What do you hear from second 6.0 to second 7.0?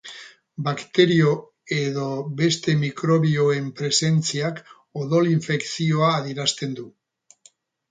adierazten du.